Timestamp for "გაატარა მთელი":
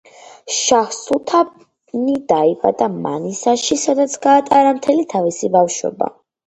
4.29-5.11